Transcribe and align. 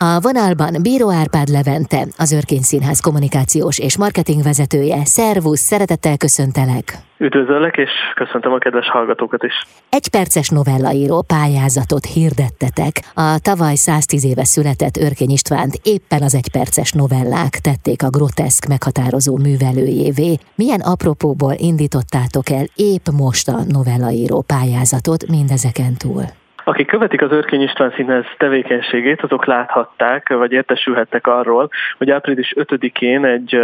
A 0.00 0.20
vonalban 0.20 0.76
Bíró 0.82 1.10
Árpád 1.10 1.48
Levente, 1.48 2.06
az 2.16 2.32
Örkény 2.32 2.62
Színház 2.62 3.00
kommunikációs 3.00 3.78
és 3.78 3.98
marketing 3.98 4.42
vezetője. 4.42 5.04
Szervusz, 5.04 5.60
szeretettel 5.60 6.16
köszöntelek! 6.16 6.84
Üdvözöllek, 7.16 7.76
és 7.76 7.90
köszöntöm 8.14 8.52
a 8.52 8.58
kedves 8.58 8.88
hallgatókat 8.88 9.42
is. 9.42 9.54
Egy 9.90 10.08
perces 10.10 10.48
novellaíró 10.48 11.24
pályázatot 11.26 12.04
hirdettetek. 12.04 12.94
A 13.14 13.38
tavaly 13.42 13.74
110 13.74 14.24
éve 14.24 14.44
született 14.44 14.96
Örkény 14.96 15.30
Istvánt 15.30 15.74
éppen 15.82 16.22
az 16.22 16.34
egyperces 16.34 16.92
novellák 16.92 17.50
tették 17.50 18.02
a 18.02 18.10
groteszk 18.10 18.66
meghatározó 18.66 19.36
művelőjévé. 19.36 20.34
Milyen 20.54 20.80
apropóból 20.80 21.54
indítottátok 21.56 22.50
el 22.50 22.66
épp 22.74 23.06
most 23.16 23.48
a 23.48 23.58
novellaíró 23.68 24.44
pályázatot 24.46 25.28
mindezeken 25.28 25.94
túl? 25.96 26.24
Akik 26.68 26.86
követik 26.86 27.22
az 27.22 27.32
Örkény 27.32 27.62
István 27.62 27.92
Színház 27.96 28.24
tevékenységét, 28.36 29.22
azok 29.22 29.44
láthatták, 29.46 30.28
vagy 30.28 30.52
értesülhettek 30.52 31.26
arról, 31.26 31.70
hogy 31.98 32.10
április 32.10 32.54
5-én 32.56 33.24
egy 33.24 33.60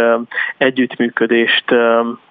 együttműködést 0.57 1.75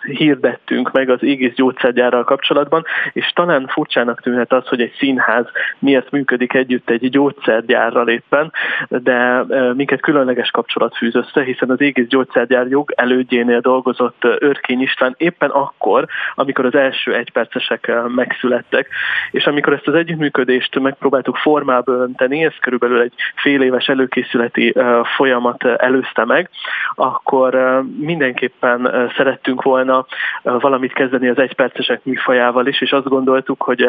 hirdettünk 0.03 0.93
meg 0.93 1.11
az 1.11 1.23
Égész 1.23 1.55
gyógyszergyárral 1.55 2.25
kapcsolatban, 2.25 2.85
és 3.13 3.33
talán 3.35 3.67
furcsának 3.67 4.21
tűnhet 4.21 4.53
az, 4.53 4.69
hogy 4.69 4.81
egy 4.81 4.95
színház 4.99 5.47
miért 5.79 6.11
működik 6.11 6.55
együtt 6.55 6.91
egy 6.91 7.11
gyógyszergyárral 7.11 8.09
éppen, 8.09 8.53
de 8.89 9.45
minket 9.75 10.01
különleges 10.01 10.51
kapcsolat 10.51 10.97
fűz 10.97 11.15
össze, 11.15 11.43
hiszen 11.43 11.71
az 11.71 11.81
Égész 11.81 12.07
gyógyszergyár 12.07 12.67
jog 12.67 12.93
elődjénél 12.97 13.61
dolgozott 13.61 14.25
Örkény 14.39 14.81
István 14.81 15.15
éppen 15.17 15.51
akkor, 15.51 16.07
amikor 16.35 16.65
az 16.65 16.75
első 16.75 17.15
egypercesek 17.15 17.93
megszülettek, 18.15 18.89
és 19.31 19.45
amikor 19.47 19.73
ezt 19.73 19.89
az 19.89 19.95
együttműködést 19.95 20.63
kérdést 20.65 20.81
megpróbáltuk 20.81 21.37
formába 21.37 21.93
önteni, 21.93 22.45
ez 22.45 22.53
körülbelül 22.61 23.01
egy 23.01 23.13
fél 23.37 23.63
éves 23.63 23.87
előkészületi 23.87 24.75
folyamat 25.17 25.65
előzte 25.65 26.25
meg, 26.25 26.51
akkor 26.95 27.83
mindenképpen 27.99 29.11
szerettünk 29.17 29.63
volna 29.63 30.07
valamit 30.43 30.93
kezdeni 30.93 31.29
az 31.29 31.39
egypercesek 31.39 32.05
műfajával 32.05 32.67
is, 32.67 32.81
és 32.81 32.93
azt 32.93 33.09
gondoltuk, 33.09 33.63
hogy 33.63 33.83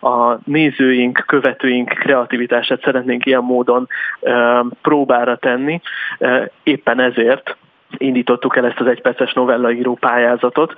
a 0.00 0.38
nézőink, 0.44 1.24
követőink 1.26 1.88
kreativitását 1.88 2.82
szeretnénk 2.82 3.26
ilyen 3.26 3.42
módon 3.42 3.88
próbára 4.82 5.36
tenni. 5.36 5.80
Éppen 6.62 7.00
ezért 7.00 7.56
indítottuk 7.96 8.56
el 8.56 8.66
ezt 8.66 8.80
az 8.80 8.86
egyperces 8.86 9.32
novellaíró 9.32 9.94
pályázatot, 9.94 10.74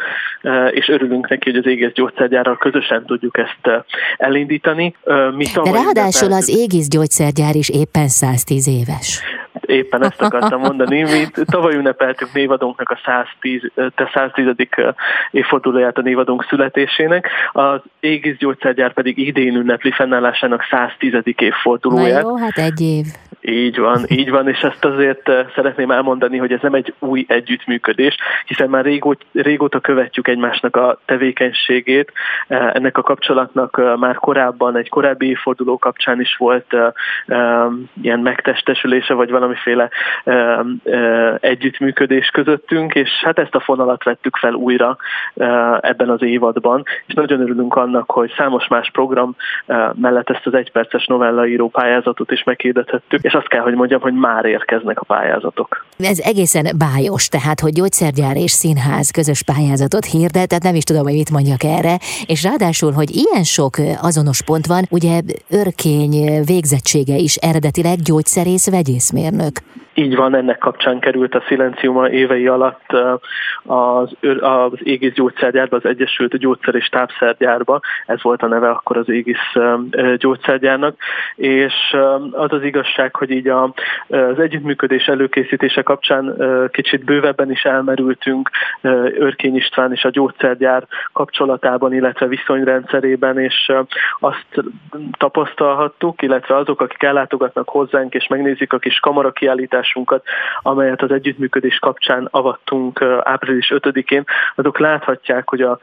és 0.71 0.89
örülünk 0.89 1.29
neki, 1.29 1.51
hogy 1.51 1.59
az 1.59 1.67
Égész 1.67 1.93
gyógyszergyárral 1.93 2.57
közösen 2.57 3.05
tudjuk 3.07 3.39
ezt 3.39 3.85
elindítani. 4.17 4.97
Mi 5.35 5.45
De 5.63 5.71
ráadásul 5.71 6.33
az 6.33 6.49
Égész 6.49 6.89
gyógyszergyár 6.89 7.55
is 7.55 7.69
éppen 7.69 8.09
110 8.09 8.69
éves. 8.69 9.23
Éppen 9.67 10.05
ezt 10.05 10.23
akartam 10.23 10.61
mondani. 10.61 11.03
Mi 11.03 11.27
tavaly 11.45 11.75
ünnepeltük 11.75 12.33
névadónknak 12.33 12.91
a 12.91 13.01
110, 13.05 13.61
te 13.75 14.11
110. 14.15 14.47
évfordulóját 15.31 15.99
a 15.99 16.03
névadónk 16.03 16.47
születésének, 16.49 17.29
az 17.53 17.81
Égész 18.01 18.37
gyógyszergyár 18.37 18.93
pedig 18.93 19.19
idén 19.19 19.57
ünnepli 19.57 19.91
fennállásának 19.91 20.63
110. 20.71 21.13
évfordulóját. 21.39 22.23
Na 22.23 22.29
jó, 22.29 22.37
hát 22.37 22.59
egy 22.59 22.81
év. 22.81 23.05
Így 23.47 23.79
van, 23.79 24.05
így 24.09 24.31
van, 24.31 24.49
és 24.49 24.61
ezt 24.61 24.85
azért 24.85 25.29
eh, 25.29 25.47
szeretném 25.55 25.91
elmondani, 25.91 26.39
hogy 26.39 26.53
ez 26.53 26.61
nem 26.63 26.75
egy 26.75 26.95
új 26.99 27.25
együttműködés, 27.29 28.17
hiszen 28.47 28.69
már 28.69 28.85
régóta, 28.85 29.25
régóta 29.33 29.81
követjük 29.81 30.29
egymásnak 30.29 30.77
a 30.77 30.99
tevékenységét. 31.05 32.13
Eh, 32.47 32.75
ennek 32.75 32.99
a 32.99 33.03
kapcsolatnak 33.03 33.81
eh, 33.83 33.97
már 33.97 34.15
korábban, 34.15 34.77
egy 34.77 34.89
korábbi 34.89 35.29
évforduló 35.29 35.79
kapcsán 35.79 36.21
is 36.21 36.37
volt 36.37 36.77
ilyen 38.03 38.21
megtestesülése, 38.21 39.15
vagy 39.15 39.31
valamiféle 39.31 39.91
együttműködés 41.41 42.29
közöttünk, 42.29 42.95
és 42.95 43.11
hát 43.25 43.39
ezt 43.39 43.55
a 43.55 43.61
fonalat 43.61 44.05
vettük 44.05 44.37
fel 44.37 44.53
újra 44.53 44.97
ebben 45.81 46.11
az 46.11 46.23
évadban, 46.23 46.83
és 47.07 47.15
nagyon 47.15 47.41
örülünk 47.41 47.75
annak, 47.75 48.11
hogy 48.11 48.33
számos 48.37 48.69
más 48.69 48.91
program 48.93 49.37
mellett 49.95 50.31
ezt 50.31 50.47
az 50.47 50.55
egyperces 50.55 51.07
novellaíró 51.07 51.69
pályázatot 51.69 52.31
is 52.31 52.43
meghirdethettük, 52.43 53.23
és 53.23 53.34
azt 53.35 53.49
kell, 53.49 53.63
hogy 53.63 53.75
mondjam, 53.75 54.01
hogy 54.01 54.13
már 54.13 54.45
érkeznek 54.45 55.01
a 55.01 55.05
pályázatok. 55.05 55.85
Ez 55.99 56.19
egészen 56.19 56.67
bájos, 56.79 57.29
tehát, 57.29 57.61
hogy 57.61 57.73
gyógyszergyár 57.73 58.37
és 58.37 58.51
színház 58.51 59.11
közös 59.11 59.43
pályázatot 59.43 60.05
hirdet, 60.05 60.49
tehát 60.49 60.63
nem 60.63 60.75
is 60.75 60.83
tudom, 60.83 61.03
hogy 61.03 61.13
mit 61.13 61.31
mondjak 61.31 61.63
erre, 61.63 61.97
és 62.27 62.43
ráadásul, 62.43 62.93
hogy 62.93 63.11
ilyen 63.11 63.45
sok 63.45 63.75
azonos 64.03 64.43
pont 64.43 64.67
van, 64.67 64.85
ugye 64.91 65.21
örkény 65.51 66.45
végzettsége 66.45 67.17
is 67.17 67.37
eredetileg 67.37 67.97
gyógyszerész 67.99 68.71
vegyészmérnök. 68.71 69.53
Így 69.97 70.17
van, 70.17 70.35
ennek 70.37 70.59
kapcsán 70.59 70.99
került 71.01 71.35
a 71.35 71.43
Szilenciuma 71.49 72.09
évei 72.09 72.47
alatt 72.47 72.87
az, 73.63 74.13
az 74.41 74.73
Égész 74.83 75.13
gyógyszergyárba, 75.13 75.77
az 75.77 75.85
Egyesült 75.85 76.39
Gyógyszer 76.39 76.75
és 76.75 76.89
Tápszergyárba, 76.89 77.81
ez 78.07 78.23
volt 78.23 78.43
a 78.43 78.47
neve 78.47 78.69
akkor 78.69 78.97
az 78.97 79.09
Égész 79.09 79.53
gyógyszergyárnak, 80.17 80.97
és 81.37 81.73
az 82.31 82.53
az 82.53 82.63
igazság, 82.63 83.17
hogy 83.17 83.31
így 83.31 83.49
az 83.49 84.39
együttműködés 84.39 85.07
előkészítése 85.07 85.83
kapcsán 85.85 86.37
kicsit 86.71 87.05
bővebben 87.05 87.51
is 87.51 87.63
elmerültünk 87.63 88.51
Örkény 89.19 89.57
István 89.57 89.93
és 89.93 90.05
a 90.05 90.11
gyógyszergyár 90.11 90.87
kapcsolatában, 91.13 91.95
illetve 91.95 92.27
viszonyrendszerében, 92.27 93.39
és 93.39 93.73
azt 94.21 94.47
tapasztalhattuk, 95.19 96.23
illetve 96.23 96.57
azok, 96.57 96.81
akik 96.81 97.03
ellátogatnak 97.03 97.69
hozzánk 97.69 98.15
és 98.15 98.27
megnézik 98.27 98.73
a 98.73 98.79
kis 98.79 98.99
kamarakiállítást, 98.99 99.43
kiállításunkat, 99.45 100.25
amelyet 100.63 101.03
az 101.03 101.11
együttműködés 101.11 101.79
kapcsán 101.79 102.29
avattunk 102.31 103.03
április 103.23 103.73
5-én, 103.75 104.25
azok 104.55 104.79
láthatják, 104.79 105.49
hogy 105.49 105.61
a 105.61 105.79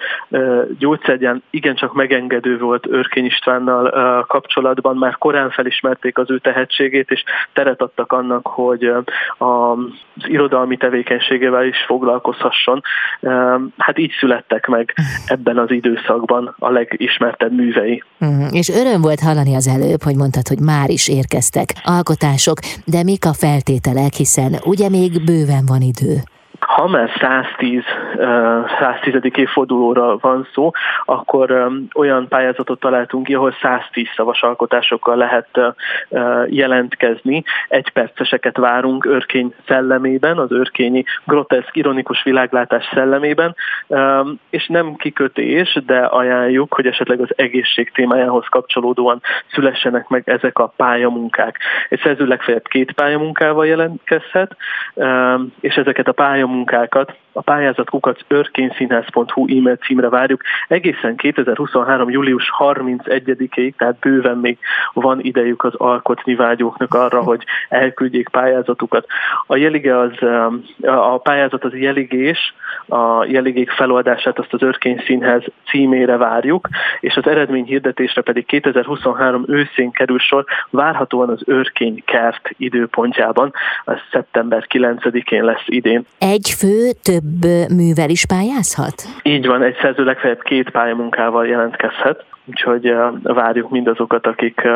gyógyszergyán 0.77 1.43
igencsak 1.49 1.93
megengedő 1.93 2.57
volt 2.57 2.87
Örkény 2.89 3.25
Istvánnal 3.25 4.25
kapcsolatban, 4.25 4.97
már 4.97 5.17
korán 5.17 5.49
felismerték 5.49 6.17
az 6.17 6.31
ő 6.31 6.37
tehetségét, 6.39 7.11
és 7.11 7.23
teret 7.53 7.81
adtak 7.81 8.11
annak, 8.11 8.47
hogy 8.47 8.91
az 10.15 10.29
irodalmi 10.29 10.77
tevékenységével 10.77 11.65
is 11.65 11.77
foglalkozhasson. 11.87 12.81
Hát 13.77 13.97
így 13.97 14.11
születtek 14.19 14.67
meg 14.67 14.93
ebben 15.25 15.57
az 15.57 15.71
időszakban 15.71 16.55
a 16.59 16.69
legismertebb 16.69 17.51
művei. 17.51 18.03
Uh-huh. 18.19 18.47
És 18.51 18.69
öröm 18.69 19.01
volt 19.01 19.19
hallani 19.19 19.55
az 19.55 19.67
előbb, 19.67 20.01
hogy 20.03 20.15
mondtad, 20.15 20.47
hogy 20.47 20.59
már 20.59 20.89
is 20.89 21.09
érkeztek 21.09 21.67
alkotások, 21.83 22.57
de 22.85 23.03
mik 23.03 23.25
a 23.25 23.33
feltételek, 23.33 24.13
hiszen 24.13 24.55
ugye 24.65 24.89
még 24.89 25.23
bőven 25.25 25.65
van 25.65 25.81
idő 25.81 26.15
ha 26.81 26.87
már 26.87 27.09
110, 27.19 27.83
110. 28.79 29.15
évfordulóra 29.35 30.17
van 30.17 30.47
szó, 30.53 30.71
akkor 31.05 31.71
olyan 31.95 32.27
pályázatot 32.27 32.79
találtunk 32.79 33.25
ki, 33.25 33.33
ahol 33.33 33.55
110 33.61 34.07
szavas 34.15 34.41
alkotásokkal 34.41 35.15
lehet 35.15 35.47
jelentkezni. 36.47 37.43
Egy 37.67 37.89
perceseket 37.89 38.57
várunk 38.57 39.05
örkény 39.05 39.53
szellemében, 39.67 40.37
az 40.37 40.51
örkényi 40.51 41.03
groteszk, 41.25 41.75
ironikus 41.75 42.23
világlátás 42.23 42.89
szellemében, 42.93 43.55
és 44.49 44.67
nem 44.67 44.95
kikötés, 44.95 45.79
de 45.85 45.99
ajánljuk, 45.99 46.73
hogy 46.73 46.85
esetleg 46.85 47.21
az 47.21 47.29
egészség 47.35 47.91
témájához 47.91 48.45
kapcsolódóan 48.49 49.21
szülessenek 49.51 50.07
meg 50.07 50.23
ezek 50.25 50.59
a 50.59 50.73
pályamunkák. 50.75 51.57
Egy 51.89 51.99
szerző 51.99 52.25
legfeljebb 52.25 52.67
két 52.67 52.91
pályamunkával 52.91 53.67
jelentkezhet, 53.67 54.55
és 55.59 55.75
ezeket 55.75 56.07
a 56.07 56.11
pályamunkákat 56.11 56.69
munkákat 56.71 57.15
a 57.33 57.41
pályázat 57.41 57.89
kukac 57.89 58.19
örkényszínház.hu 58.27 59.57
e-mail 59.57 59.75
címre 59.75 60.09
várjuk. 60.09 60.41
Egészen 60.67 61.15
2023. 61.15 62.09
július 62.09 62.51
31-ig, 62.59 63.73
tehát 63.77 63.99
bőven 63.99 64.37
még 64.37 64.57
van 64.93 65.19
idejük 65.19 65.63
az 65.63 65.73
alkotni 65.75 66.35
vágyóknak 66.35 66.93
arra, 66.93 67.21
hogy 67.23 67.43
elküldjék 67.69 68.29
pályázatukat. 68.29 69.05
A 69.47 69.55
jelige 69.55 69.99
az, 69.99 70.11
um, 70.21 70.63
a 70.81 71.17
pályázat 71.17 71.63
az 71.63 71.73
jeligés, 71.73 72.53
a 72.87 73.25
jeligék 73.25 73.69
feloldását 73.69 74.39
azt 74.39 74.53
az 74.53 74.61
Örkény 74.61 75.03
Színház 75.05 75.43
címére 75.69 76.17
várjuk, 76.17 76.67
és 76.99 77.15
az 77.15 77.27
eredmény 77.27 77.65
hirdetésre 77.65 78.21
pedig 78.21 78.45
2023 78.45 79.43
őszén 79.47 79.91
kerül 79.91 80.19
sor, 80.19 80.45
várhatóan 80.69 81.29
az 81.29 81.41
Örkény 81.45 82.03
kert 82.05 82.49
időpontjában, 82.57 83.53
ez 83.85 83.97
szeptember 84.11 84.65
9-én 84.69 85.43
lesz 85.43 85.63
idén. 85.65 86.05
Egy 86.17 86.50
fő 86.53 86.91
több 87.01 87.45
művel 87.75 88.09
is 88.09 88.25
pályázhat? 88.25 88.93
Így 89.23 89.47
van, 89.47 89.63
egy 89.63 89.75
szerző 89.81 90.03
legfeljebb 90.03 90.41
két 90.41 90.69
pályamunkával 90.69 91.47
jelentkezhet 91.47 92.25
úgyhogy 92.51 92.93
várjuk 93.23 93.69
mindazokat, 93.69 94.27
akik, 94.27 94.67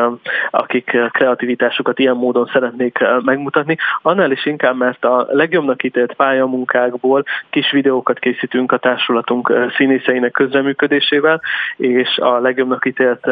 akik 0.50 0.96
kreativitásukat 1.12 1.98
ilyen 1.98 2.16
módon 2.16 2.50
szeretnék 2.52 2.98
megmutatni. 3.24 3.76
Annál 4.02 4.30
is 4.30 4.46
inkább, 4.46 4.76
mert 4.76 5.04
a 5.04 5.26
legjobbnak 5.30 5.82
ítélt 5.82 6.14
pályamunkákból 6.14 7.24
kis 7.50 7.70
videókat 7.70 8.18
készítünk 8.18 8.72
a 8.72 8.78
társulatunk 8.78 9.52
színészeinek 9.76 10.32
közreműködésével, 10.32 11.40
és 11.76 12.18
a 12.18 12.38
legjobbnak 12.38 12.86
ítélt 12.86 13.28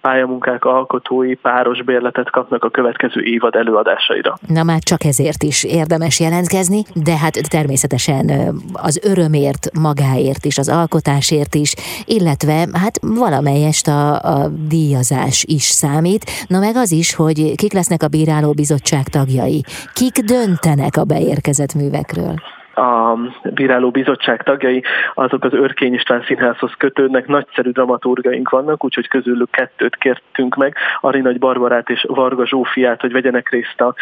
pályamunkák 0.00 0.64
alkotói 0.64 1.34
páros 1.34 1.82
bérletet 1.82 2.30
kapnak 2.30 2.64
a 2.64 2.70
következő 2.70 3.22
évad 3.22 3.54
előadásaira. 3.54 4.34
Na 4.46 4.62
már 4.62 4.78
csak 4.78 5.04
ezért 5.04 5.42
is 5.42 5.64
érdemes 5.64 6.20
jelentkezni, 6.20 6.82
de 6.94 7.16
hát 7.16 7.50
természetesen 7.50 8.30
az 8.72 9.00
örömért, 9.04 9.70
magáért 9.80 10.44
is, 10.44 10.58
az 10.58 10.68
alkotásért 10.68 11.54
is, 11.54 11.74
illetve 12.04 12.66
hát 12.72 12.98
valamelyest 13.00 13.87
a, 13.88 14.22
a 14.22 14.48
díjazás 14.48 15.44
is 15.44 15.62
számít, 15.62 16.30
na 16.46 16.58
meg 16.58 16.76
az 16.76 16.92
is, 16.92 17.14
hogy 17.14 17.54
kik 17.54 17.72
lesznek 17.72 18.02
a 18.02 18.08
bíráló 18.08 18.52
bizottság 18.52 19.08
tagjai, 19.08 19.64
kik 19.92 20.18
döntenek 20.18 20.96
a 20.96 21.04
beérkezett 21.04 21.74
művekről 21.74 22.34
a 22.78 23.18
bíráló 23.42 23.90
bizottság 23.90 24.42
tagjai, 24.42 24.82
azok 25.14 25.44
az 25.44 25.52
Örkény 25.52 25.94
István 25.94 26.22
Színházhoz 26.26 26.72
kötődnek, 26.78 27.26
nagyszerű 27.26 27.70
dramaturgaink 27.70 28.50
vannak, 28.50 28.84
úgyhogy 28.84 29.08
közülük 29.08 29.50
kettőt 29.50 29.96
kértünk 29.96 30.56
meg, 30.56 30.76
Arinagy 31.00 31.38
Barbarát 31.38 31.90
és 31.90 32.04
Varga 32.08 32.46
Zsófiát, 32.46 33.00
hogy 33.00 33.12
vegyenek 33.12 33.50
részt 33.50 33.80
a, 33.80 33.94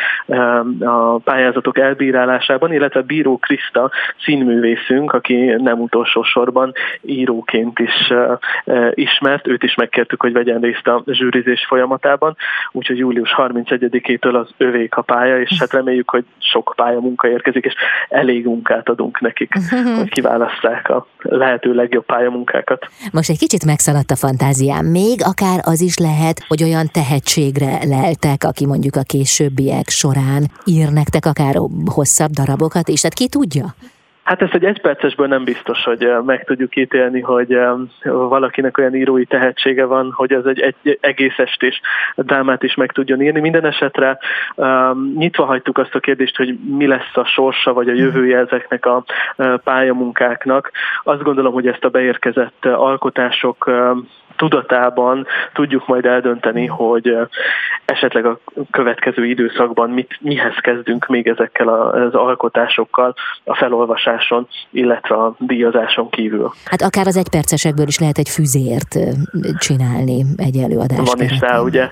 a 0.85 1.19
pályázatok 1.19 1.79
elbírálásában, 1.79 2.73
illetve 2.73 3.03
Bíró 3.03 3.39
Kriszta 3.39 3.91
színművészünk, 4.25 5.13
aki 5.13 5.45
nem 5.45 5.81
utolsó 5.81 6.23
sorban 6.23 6.73
íróként 7.01 7.79
is 7.79 8.13
ismert, 8.91 9.47
őt 9.47 9.63
is 9.63 9.75
megkértük, 9.75 10.21
hogy 10.21 10.33
vegyen 10.33 10.61
részt 10.61 10.87
a 10.87 11.03
zsűrizés 11.07 11.67
folyamatában, 11.67 12.37
úgyhogy 12.73 12.99
július 12.99 13.35
31-től 13.37 14.35
az 14.35 14.51
övék 14.57 14.97
a 14.97 15.03
pálya, 15.03 15.41
és 15.41 15.57
hát 15.59 15.73
reméljük, 15.73 16.11
hogy 16.11 16.25
sok 16.39 16.73
pályamunka 16.77 17.29
érkezik, 17.29 17.65
és 17.65 17.75
elég 18.09 18.47
munkát 18.67 18.89
adunk 18.89 19.21
nekik, 19.21 19.53
hogy 19.99 20.11
kiválaszták 20.11 20.89
a 20.89 21.07
lehető 21.19 21.75
legjobb 21.75 22.05
pályamunkákat. 22.05 22.87
Most 23.13 23.31
egy 23.31 23.39
kicsit 23.39 23.65
megszaladt 23.65 24.11
a 24.11 24.17
fantáziám. 24.17 24.87
Még 24.87 25.21
akár 25.25 25.61
az 25.63 25.81
is 25.81 25.99
lehet, 25.99 26.45
hogy 26.49 26.63
olyan 26.63 26.89
tehetségre 26.93 27.79
leltek, 27.87 28.45
aki 28.45 28.67
mondjuk 28.67 28.97
a 28.97 29.03
későbbiek 29.03 29.89
során 29.89 30.51
ír 30.65 30.93
nektek 30.93 31.27
akár 31.27 31.55
hosszabb 31.85 32.31
darabokat 32.31 32.89
is, 32.89 33.01
tehát 33.01 33.17
ki 33.17 33.29
tudja? 33.29 33.75
Hát 34.27 34.43
ezt 34.43 34.55
egy 34.55 34.65
egypercesből 34.65 35.27
nem 35.27 35.45
biztos, 35.45 35.85
hogy 35.85 36.09
meg 36.25 36.45
tudjuk 36.45 36.77
ítélni, 36.77 37.21
hogy 37.21 37.59
valakinek 38.03 38.79
olyan 38.79 38.95
írói 38.95 39.25
tehetsége 39.25 39.85
van, 39.85 40.13
hogy 40.13 40.33
az 40.33 40.47
egy, 40.47 40.61
egy 40.61 40.99
egész 41.01 41.39
estés 41.39 41.81
drámát 42.17 42.63
is 42.63 42.75
meg 42.75 42.93
tudjon 42.93 43.23
írni. 43.23 43.41
Minden 43.41 43.65
esetre 43.65 44.19
um, 44.55 45.13
nyitva 45.17 45.45
hagytuk 45.45 45.79
azt 45.79 45.95
a 45.95 46.01
kérdést, 46.01 46.37
hogy 46.37 46.59
mi 46.59 46.87
lesz 46.87 47.17
a 47.17 47.25
sorsa 47.25 47.73
vagy 47.73 47.89
a 47.89 47.95
jövője 47.95 48.39
ezeknek 48.39 48.87
a 48.87 49.05
pályamunkáknak. 49.65 50.71
Azt 51.03 51.23
gondolom, 51.23 51.53
hogy 51.53 51.67
ezt 51.67 51.85
a 51.85 51.89
beérkezett 51.89 52.65
alkotások 52.65 53.71
tudatában 54.37 55.27
tudjuk 55.53 55.87
majd 55.87 56.05
eldönteni, 56.05 56.67
hogy 56.67 57.17
esetleg 57.85 58.27
a 58.27 58.39
következő 58.71 59.27
időszakban 59.27 59.91
mit, 59.91 60.19
mihez 60.21 60.55
kezdünk 60.61 61.07
még 61.07 61.27
ezekkel 61.27 61.69
az 61.69 62.15
alkotásokkal 62.15 63.15
a 63.45 63.57
felolvasáson, 63.57 64.49
illetve 64.71 65.15
a 65.15 65.35
díjazáson 65.39 66.11
kívül. 66.11 66.53
Hát 66.65 66.83
akár 66.83 67.07
az 67.07 67.17
egypercesekből 67.17 67.87
is 67.87 67.99
lehet 67.99 68.19
egy 68.19 68.29
füzért 68.29 68.97
csinálni 69.59 70.25
egy 70.37 70.57
előadást. 70.57 71.13
Van 71.13 71.25
is 71.25 71.41
rá, 71.41 71.61
ugye 71.61 71.89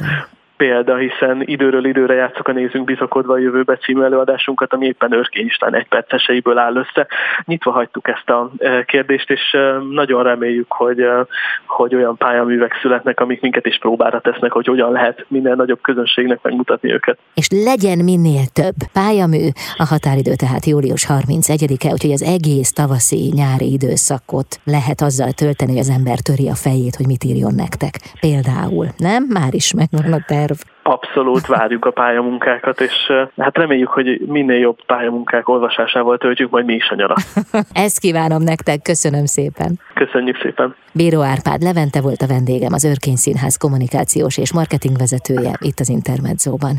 példa, 0.56 0.96
hiszen 0.96 1.42
időről 1.44 1.84
időre 1.84 2.14
játszok 2.14 2.48
a 2.48 2.52
Nézünk 2.52 2.84
bizakodva 2.84 3.32
a 3.32 3.38
jövőbe 3.38 3.76
című 3.76 4.02
előadásunkat, 4.02 4.72
ami 4.72 4.86
éppen 4.86 5.12
Örkény 5.12 5.46
István 5.46 5.74
egy 5.74 5.88
perceseiből 5.88 6.58
áll 6.58 6.76
össze. 6.76 7.06
Nyitva 7.44 7.70
hagytuk 7.70 8.08
ezt 8.08 8.30
a 8.30 8.50
e, 8.58 8.84
kérdést, 8.84 9.30
és 9.30 9.52
e, 9.52 9.58
nagyon 9.90 10.22
reméljük, 10.22 10.72
hogy, 10.72 11.00
e, 11.00 11.26
hogy 11.66 11.94
olyan 11.94 12.16
pályaművek 12.16 12.78
születnek, 12.82 13.20
amik 13.20 13.40
minket 13.40 13.66
is 13.66 13.78
próbára 13.78 14.20
tesznek, 14.20 14.52
hogy 14.52 14.66
hogyan 14.66 14.92
lehet 14.92 15.24
minden 15.28 15.56
nagyobb 15.56 15.80
közönségnek 15.80 16.38
megmutatni 16.42 16.92
őket. 16.92 17.18
És 17.34 17.48
legyen 17.64 17.98
minél 18.04 18.44
több 18.52 18.74
pályamű, 18.92 19.48
a 19.76 19.84
határidő 19.84 20.32
tehát 20.34 20.64
július 20.66 21.06
31-e, 21.08 21.92
úgyhogy 21.92 22.12
az 22.12 22.22
egész 22.22 22.72
tavaszi 22.72 23.32
nyári 23.34 23.72
időszakot 23.72 24.60
lehet 24.64 25.00
azzal 25.00 25.32
tölteni, 25.32 25.70
hogy 25.70 25.80
az 25.80 25.90
ember 25.90 26.18
töri 26.18 26.48
a 26.48 26.54
fejét, 26.54 26.96
hogy 26.96 27.06
mit 27.06 27.24
írjon 27.24 27.54
nektek. 27.54 27.94
Például, 28.20 28.86
nem? 28.96 29.24
Már 29.28 29.54
is 29.54 29.74
megvan 29.74 30.12
a 30.12 30.24
terv. 30.26 30.53
Abszolút 30.86 31.46
várjuk 31.46 31.84
a 31.84 31.90
pályamunkákat, 31.90 32.80
és 32.80 33.12
hát 33.36 33.56
reméljük, 33.56 33.88
hogy 33.88 34.20
minél 34.26 34.58
jobb 34.58 34.84
pályamunkák 34.86 35.48
olvasásával 35.48 36.18
töltjük 36.18 36.50
majd 36.50 36.64
mi 36.64 36.74
is 36.74 36.88
a 36.88 36.94
nyarat. 36.94 37.20
Ezt 37.72 37.98
kívánom 37.98 38.42
nektek, 38.42 38.82
köszönöm 38.82 39.24
szépen. 39.24 39.78
Köszönjük 39.94 40.40
szépen. 40.42 40.74
Bíró 40.92 41.20
Árpád 41.20 41.62
Levente 41.62 42.00
volt 42.00 42.22
a 42.22 42.26
vendégem, 42.26 42.72
az 42.72 42.84
Örkény 42.84 43.16
Színház 43.16 43.56
kommunikációs 43.56 44.38
és 44.38 44.52
marketingvezetője 44.52 45.52
itt 45.58 45.80
az 45.80 45.88
Intermedzóban. 45.88 46.74